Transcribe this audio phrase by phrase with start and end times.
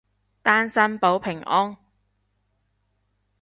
[0.41, 1.77] 單身保平安